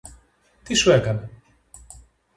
[0.63, 1.29] Τι σου έκανε;